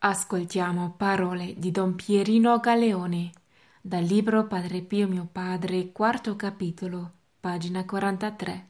[0.00, 3.32] Ascoltiamo parole di Don Pierino Galeone
[3.80, 7.10] dal libro Padre Pio mio padre, quarto capitolo,
[7.40, 8.68] pagina 43.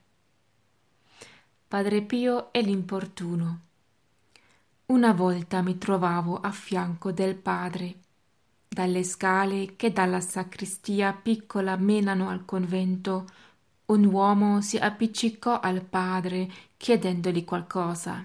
[1.69, 3.61] Padre Pio e l'importuno.
[4.87, 7.97] Una volta mi trovavo a fianco del padre.
[8.67, 13.27] Dalle scale che dalla sacristia piccola menano al convento,
[13.87, 18.23] un uomo si appiccicò al padre chiedendogli qualcosa.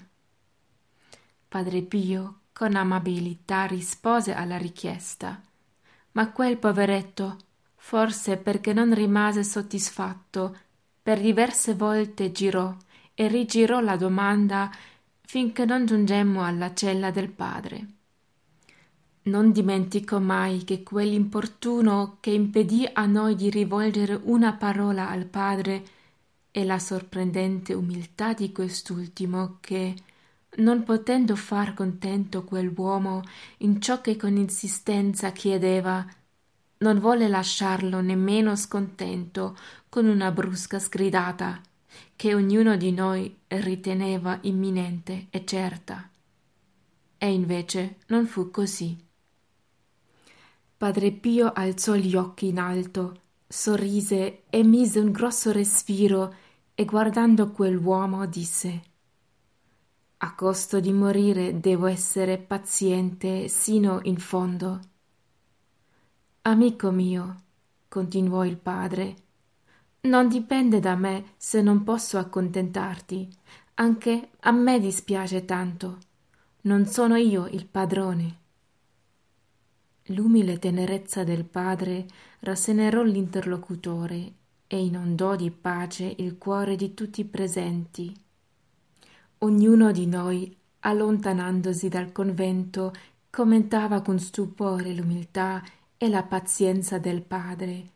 [1.50, 5.42] Padre Pio con amabilità rispose alla richiesta,
[6.12, 7.38] ma quel poveretto,
[7.76, 10.58] forse perché non rimase soddisfatto,
[11.02, 12.74] per diverse volte girò
[13.14, 14.72] e rigirò la domanda
[15.22, 17.88] finché non giungemmo alla cella del padre.
[19.24, 25.84] Non dimentico mai che quell'importuno che impedì a noi di rivolgere una parola al padre
[26.52, 29.96] e la sorprendente umiltà di quest'ultimo che,
[30.58, 33.24] non potendo far contento quell'uomo
[33.58, 36.06] in ciò che con insistenza chiedeva,
[36.80, 39.58] non volle lasciarlo nemmeno scontento
[39.90, 41.62] con una brusca sgridata
[42.16, 46.10] che ognuno di noi riteneva imminente e certa.
[47.18, 48.98] E invece non fu così.
[50.76, 56.36] Padre Pio alzò gli occhi in alto, sorrise e mise un grosso respiro
[56.76, 58.92] e guardando quell'uomo disse
[60.24, 64.80] a costo di morire devo essere paziente sino in fondo.
[66.44, 67.42] Amico mio,
[67.90, 69.16] continuò il padre,
[70.04, 73.28] non dipende da me se non posso accontentarti,
[73.76, 75.98] anche a me dispiace tanto.
[76.62, 78.38] Non sono io il padrone.
[80.08, 82.08] L'umile tenerezza del padre
[82.40, 84.34] rassenerò l'interlocutore
[84.68, 88.23] e inondò di pace il cuore di tutti i presenti
[89.44, 92.94] ognuno di noi, allontanandosi dal convento,
[93.30, 95.62] commentava con stupore l'umiltà
[95.98, 97.90] e la pazienza del padre,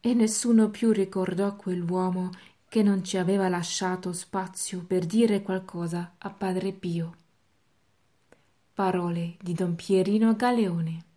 [0.00, 2.30] e nessuno più ricordò quell'uomo
[2.68, 7.14] che non ci aveva lasciato spazio per dire qualcosa a padre Pio.
[8.72, 11.07] Parole di don Pierino Galeone.